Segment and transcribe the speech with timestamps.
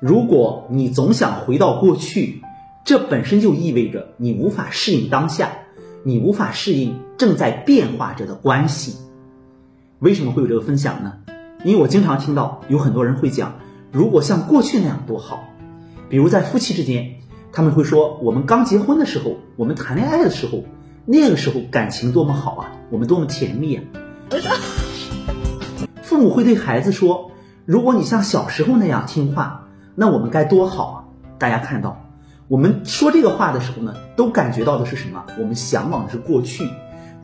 [0.00, 2.40] 如果你总想回到过去，
[2.84, 5.50] 这本身就意味着你无法适应当下，
[6.04, 8.94] 你无法适应正在变化着的关系。
[9.98, 11.14] 为什么会有这个分享呢？
[11.64, 13.56] 因为我经常听到有很多人会讲，
[13.90, 15.48] 如果像过去那样多好。
[16.08, 17.16] 比如在夫妻之间，
[17.52, 20.62] 他们会说，我们刚结婚的时候，我们谈恋爱的时候，
[21.06, 23.82] 那个时候感情多么好啊，我们多么甜蜜啊。
[26.02, 27.32] 父母会对孩子说，
[27.66, 29.67] 如果你像小时候那样听话，
[30.00, 30.96] 那我们该多好啊。
[31.38, 32.08] 大家看到，
[32.46, 35.24] 我们说这个话的时候呢，都感觉到的是什么？
[35.40, 36.68] 我们向往的是过去，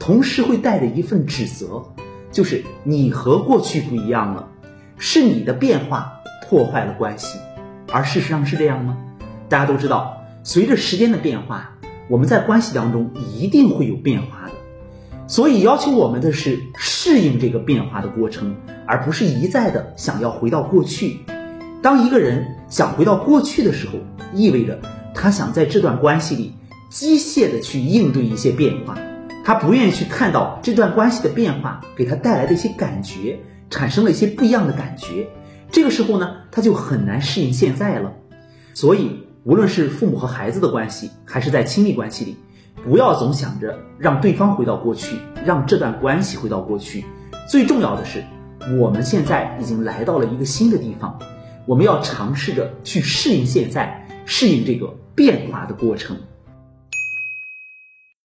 [0.00, 1.84] 同时会带着一份指责。
[2.32, 4.48] 就是你和过去不一样了，
[4.98, 6.14] 是你的变化
[6.48, 7.38] 破坏了关系，
[7.92, 8.98] 而事实上是这样吗？
[9.48, 11.76] 大家都知道，随着时间的变化，
[12.08, 14.52] 我们在关系当中一定会有变化的，
[15.28, 21.20] 所以要求我们的是适应这个变化的过程，而不是一再的想要回到过去。
[21.84, 23.98] 当一个人想回到过去的时候，
[24.32, 24.80] 意味着
[25.14, 26.54] 他想在这段关系里
[26.88, 28.96] 机械的去应对一些变化。
[29.44, 35.28] 他不愿意去看到这段关系的变化给他带来的一些感觉，产生了一些不一样的感觉。
[35.70, 38.10] 这个时候呢，他就很难适应现在了。
[38.72, 42.34] 所以，无论是父母和孩子的关系，还是在亲密关系里，
[42.82, 47.04] 不要总想着让对方回到过去，让这段关系回到过去。
[47.46, 48.24] 最重要的是，
[48.80, 51.18] 我们现在已经来到了一个新的地方，
[51.66, 56.16] 我们要尝试着去适应现在，适应这个变化的过程。